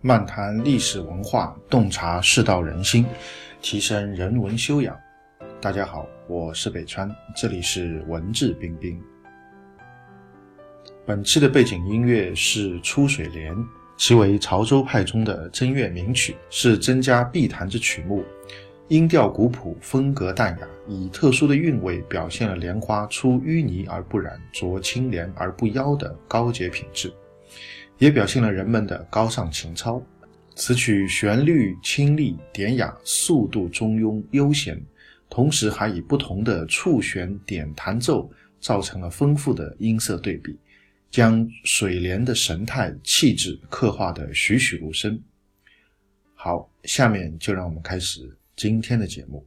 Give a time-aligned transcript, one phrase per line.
[0.00, 3.04] 漫谈历史文化，洞察世道人心，
[3.60, 4.96] 提升人文修养。
[5.60, 9.02] 大家好，我是北川，这里是文质彬彬。
[11.04, 13.52] 本期的背景音乐是《出水莲》，
[13.96, 18.24] 其为潮州派中的正乐名曲，是增加碧弹之曲目，
[18.86, 27.12] 音调古朴，风格淡雅，以特殊的韵味表现了莲花出淤泥而不染，濯清涟而不妖的高洁品质。
[27.98, 30.02] 也表现了人们的高尚情操。
[30.54, 34.80] 此曲旋律清丽典雅，速度中庸悠闲，
[35.30, 38.28] 同时还以不同的触弦点弹奏，
[38.60, 40.58] 造成了丰富的音色对比，
[41.10, 45.20] 将水莲的神态气质刻画得栩栩如生。
[46.34, 49.46] 好，下面就让我们开始今天的节目。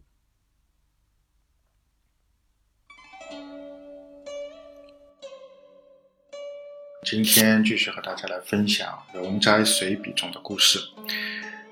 [7.12, 10.80] 今天继续和大家来分享《容斋随笔》中的故事。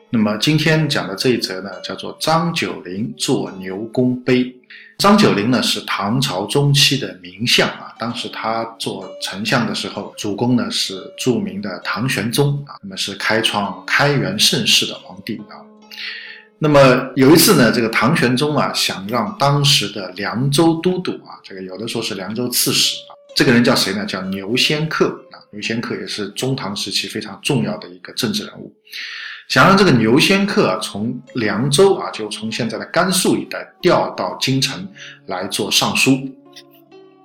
[0.09, 4.54] 那么今天讲的这一则呢，叫做张九龄做牛公碑。
[4.98, 15.56] 张九龄呢是唐朝中期的名相啊，当时他做丞相的时候，主公呢是著名的唐玄宗啊，那么是开创开元盛世的皇帝啊。
[16.58, 23.16] 那么有一次呢，这个唐玄宗啊想让当时的凉州都督啊，这个有的说是凉州刺史啊。
[23.36, 24.06] 这个人叫谁呢？
[24.06, 25.17] 叫牛仙客。
[25.52, 28.72] 牛仙客也是中唐时期非常重要的一个政治人物。
[29.47, 34.88] 想让这个牛仙客啊，从凉州啊，就从现在的甘肃一带调到京城
[35.25, 36.20] 来做尚书。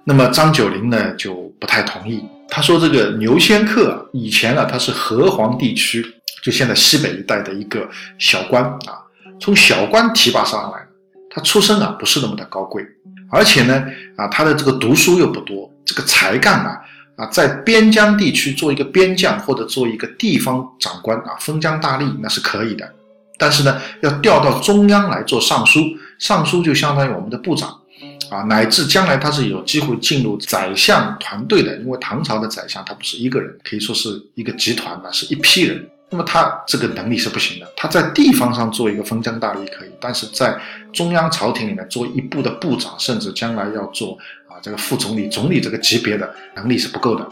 [0.04, 2.24] 那么张九龄呢，就不太同意。
[2.48, 6.02] 他说：“这个牛仙客啊，以前啊，他是河湟地区，
[6.42, 7.86] 就现在西北一带的一个
[8.18, 9.04] 小官啊，
[9.38, 10.86] 从小官提拔上来，
[11.28, 12.82] 他出身啊，不是那么的高贵，
[13.30, 13.84] 而且呢，
[14.16, 16.80] 啊，他的这个读书又不多。”这个才干啊
[17.16, 22.92] 啊，在边疆地区做一个边将或者做一个地方长官啊，封疆大吏那是可以的。
[23.38, 25.80] 但是呢，要调到中央来做尚书，
[26.18, 27.68] 尚书就相当于我们的部长
[28.30, 31.76] 啊，乃至将来他是有机会进入宰相团队的。
[31.78, 35.88] 因为唐朝的宰相他不是一个人，可以说是一个集团嘛，是一批人。
[36.10, 37.66] 那么他这个能力是不行的。
[37.76, 40.56] 他在地方上做一个封疆大吏可以，但是在
[40.92, 44.16] 中央朝廷里面做一部的部长，甚至将来要做。
[44.64, 47.28] 这个副总理、总理这个级别的能力是不够的，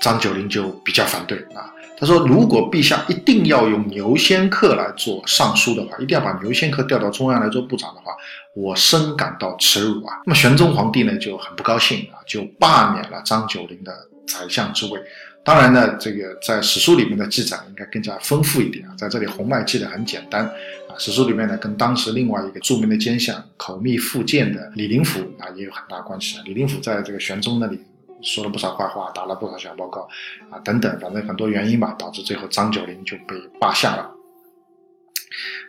[0.00, 1.72] 张九龄就比较反对啊。
[1.96, 8.10] 他说，如果陛下一定要用牛仙客来做尚书的话，一定要把牛仙客调到中央来做部长的话，
[8.56, 10.22] 我深感到耻辱啊。
[10.26, 13.92] 那么玄宗皇帝呢就很不高兴啊，就罢免了张九龄的
[14.26, 15.00] 宰相之位。
[15.44, 20.94] 当然呢，这个在史书里面的记载应该更加丰富一点啊，在这里洪迈记得很简单啊。
[20.98, 26.42] 史书里面呢，跟当时另外一个著名的奸相口蜜腹剑的李林甫啊也有很大关系啊。
[26.44, 27.80] 李林甫在这个玄宗那里
[28.20, 30.08] 说了不少坏话，打了不少小报告
[30.48, 34.08] 啊等等，反正很多原因吧，导致最后张九龄就被罢相了。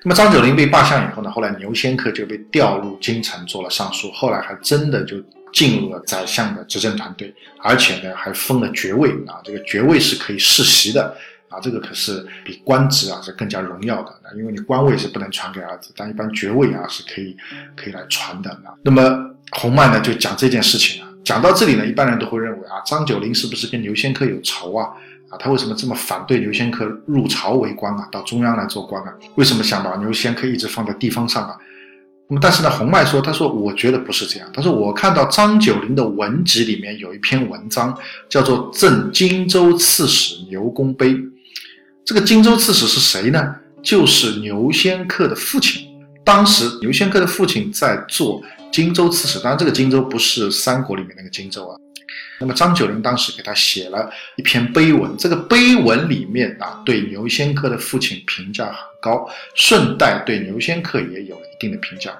[0.04, 5.18] 那么张九龄被罢相以后呢，后来牛仙客就被调入京城做了尚书，后来还真的就。
[5.54, 11.16] 进入了宰相的执政团队，而且呢还封了爵位啊，这个爵位是可以世袭的
[11.48, 17.38] 啊，这个可是比官职啊是更加荣耀的啊，因为你官位是不能传给儿子，但一般爵位啊是可以
[17.76, 18.74] 可以来传的啊。
[18.84, 24.90] 那么洪迈呢就讲这件事情啊，讲到这里呢，一般人都会认为啊，张九龄是不是跟牛仙客有仇啊？
[25.30, 29.14] 啊，他为什么这么反对牛仙客入朝为官啊，到中央来做官啊？
[29.36, 31.56] 为什么想把牛仙客一直放在地方上啊？
[32.42, 34.50] 但是呢，洪迈说：“他说，我觉得不是这样。
[34.54, 37.98] 他说，我看到张九龄的文集里面有一篇文章，
[38.30, 41.14] 叫做《赠荆州刺史牛公碑》。
[42.06, 43.56] 这个荆州刺史是谁呢？
[43.82, 45.86] 就是牛仙客的父亲。
[46.24, 51.76] 当时牛仙客的父亲在做荆州刺史，当然这个荆州不是三国里面那个荆州啊。”
[52.40, 62.12] 那么张九龄当时给他写了一篇碑文，这个碑文里面啊，对牛仙客的父亲评价很高，顺带对牛仙客也有了一定的评价。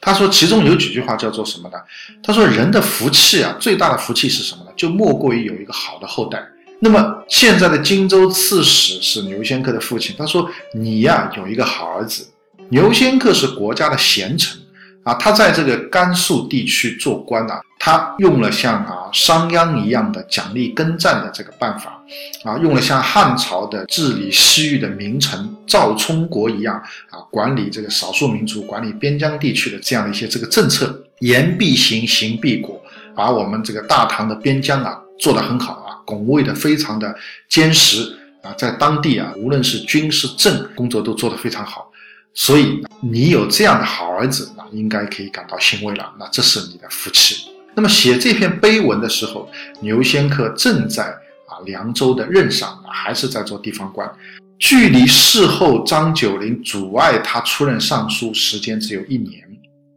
[0.00, 1.78] 他说其中有几句话叫做什么呢？
[2.22, 4.70] 他说人的福气啊，最大的福气是什么呢？
[4.76, 6.40] 就莫过于有一个好的后代。
[6.80, 12.28] 那么现在的荆州刺史是牛仙客的父亲，他说你呀有一个好儿子，
[12.68, 14.61] 牛仙客是国家的贤臣。
[15.04, 22.00] 啊，他在这个甘肃地区做官啊，他用了像啊商鞅一样的奖励耕战的这个办法，
[22.44, 26.76] 啊，用了像汉朝的治理西域的名臣赵充国一样
[27.10, 32.80] 啊，管理这个少数民族、管理边疆地区的这样的一些这个政策，言必行，行必果，
[33.16, 37.12] 把我们这个大唐的边疆啊做得很好啊，拱卫的非常的
[37.48, 41.90] 坚实啊，在当地啊，无论是军事政工作都做得非常好。
[42.34, 46.12] 所以你有这样的好儿子，应该可以感到欣慰了。
[46.18, 47.48] 那这是你的福气。
[47.74, 49.48] 那么写这篇碑文的时候，
[49.80, 51.04] 牛仙客正在
[51.46, 54.10] 啊凉州的任上，还是在做地方官。
[54.58, 59.42] 距离事后张九龄阻碍他出任尚书时间只有一年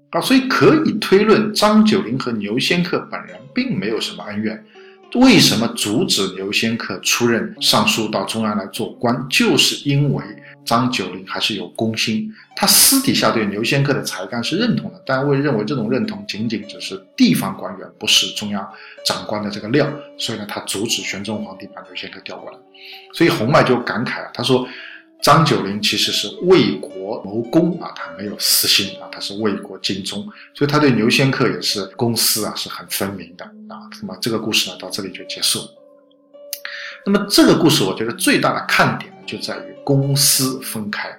[0.10, 4.66] 啊，所以可以推论张九龄和牛仙客本人并没有什么恩怨。
[5.14, 9.16] 为什么阻止牛仙客出任尚书到中央来做官？
[9.30, 10.24] 就是因为
[10.66, 18.68] 张九龄还是有公心，他私底下对牛仙客的才干是认同的，但会认为这种认同仅仅只是地方官员，不是中央
[19.06, 22.58] 长官的这个料，所以呢，他阻止玄宗皇帝把牛仙客调过来。
[23.14, 24.68] 所以洪迈就感慨啊，他说。
[25.22, 30.22] 张九龄其实是为国谋功啊，他没有私心啊，他是为国尽忠，
[30.54, 33.90] 所以他对牛仙客也是公私啊是很分明的啊。
[34.02, 35.62] 那么这个故事呢到这里就结束。
[37.08, 41.10] 那么这个故事我觉得最大的看点就在于公私分开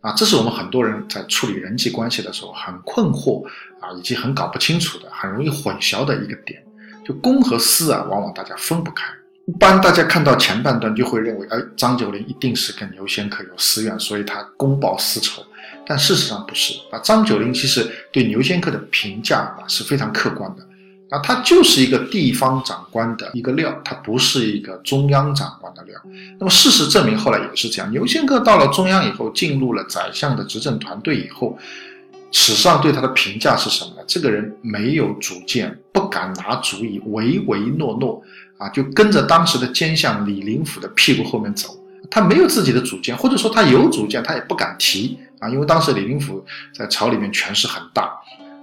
[0.00, 3.44] 啊，这是我们很多人在处理人际关系的时候很困惑
[3.80, 6.62] 啊，以及很搞不清楚的，很容易混淆的一个点，
[7.04, 9.06] 就公和私啊，往往大家分不开。
[9.46, 15.40] 一般大家看到前半段就会认为，哎，张九龄一定是跟牛仙客有私怨，所以他公报私仇。
[15.88, 20.65] 但事实上不是啊，张九龄其实对牛仙客的评价啊是非常客观的，
[21.08, 26.00] 啊，他就是一个地方长官的一个料，他不是一个中央长官的料。
[26.38, 31.56] 那么事实证明后来也是这样，牛仙客到了中央以后，进入了宰相的执政团队以后，
[32.32, 34.02] 史上对他的评价是什么呢？
[34.06, 38.22] 这个人没有主见，不敢拿主意，唯唯诺诺。
[38.58, 41.78] 啊，就跟着当时的奸相李林甫的屁股后面走，
[42.10, 46.42] 他没有自己的主见，或者说他有主见，他也不敢提啊，因为当时李林甫
[46.72, 48.10] 在朝里面权势很大，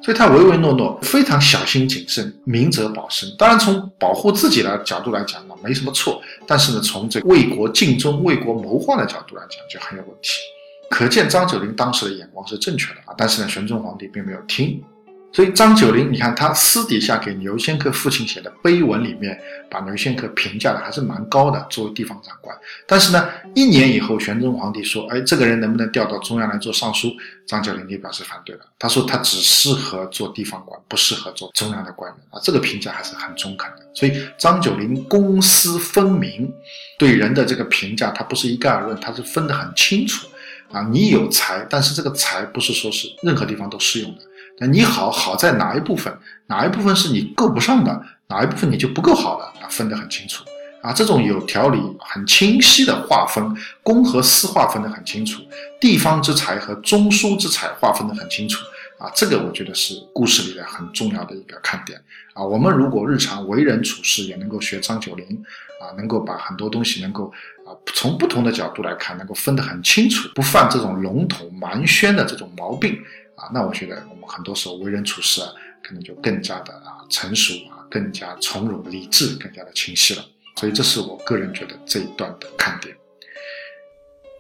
[0.04, 3.34] 所以他唯唯诺诺，非常小心谨慎，明哲保身。
[3.38, 10.40] 当然，从保护自己的角度来讲呢，没什么错，但是呢，从这个为国尽忠、为国谋划的角度来讲，就很有问题。
[10.90, 14.84] 可见张九龄当时的眼光是正确的啊，但是呢，玄宗皇帝并没有听。
[15.34, 19.38] 所以张九龄，你看他私底下给牛仙客父亲写的碑文里面，
[19.68, 22.56] 把牛仙客评价的还是蛮高的，作为地方长官。
[22.88, 27.12] 但是呢，一年以后，玄宗皇帝说：“哎，这个人能不能调到中央来做尚书？”
[27.48, 28.62] 张九龄就表示反对了。
[28.78, 32.40] 他说他只适合做地方官，不适合做中央的官员啊。
[32.44, 33.78] 这个评价还是很中肯的。
[33.96, 36.48] 所以张九龄公私分明，
[37.00, 40.28] 对人的这个评价，他不是一概而论，他是分得很清楚
[40.72, 40.88] 啊。
[40.92, 44.22] 你有才，但是这个才不是说是任何地方都适用的。
[44.60, 46.16] 那你好好在哪一部分？
[46.48, 48.06] 哪一部分是你够不上的？
[48.28, 49.46] 哪一部分你就不够好的？
[49.62, 50.44] 啊，分得很清楚
[50.82, 50.94] 啊！
[50.94, 53.44] 这种有条理、很清晰的划分，
[53.82, 55.42] 公和私划分得很清楚，
[55.82, 58.64] 地方之才和中枢之才划分得很清楚
[59.00, 59.12] 啊！
[59.16, 62.00] 这个我觉得是故事里的很重要的一个看点
[62.34, 62.44] 啊！
[62.44, 65.26] 我们如果日常为人处事也能够学张九龄
[65.82, 67.32] 啊，能够把很多东西能够
[67.66, 72.98] 啊从不同的角度来看，能够分得很清楚，不犯这种笼统蛮宣的这种毛病。
[73.36, 75.50] 啊，那我觉得我们很多时候为人处事啊，
[75.84, 80.26] 可能就更加的啊成熟啊，更加从容、理智，更加的清晰了。
[80.56, 82.96] 所以这是我个人觉得这一段的看点。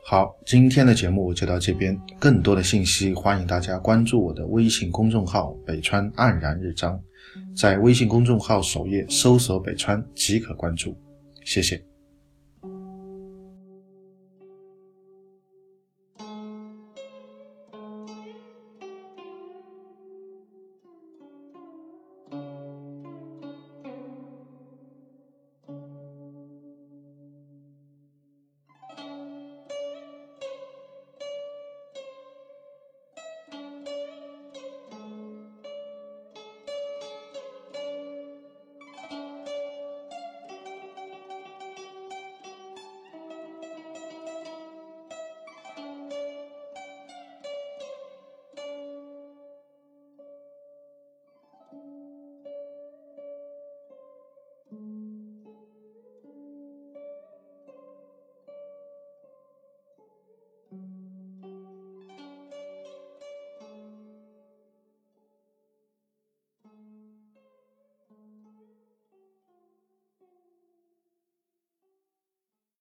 [0.05, 7.01] 好，今天的节目就到这边，更多的信息欢迎大家关注我的微信公众号“北川黯然日章”，
[7.57, 10.95] 在微信公众号首页搜索“北川”即可关注。
[11.43, 11.92] 谢谢。